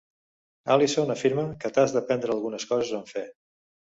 [0.75, 3.27] Allison afirma que "t'has de prendre algunes coses amb fe".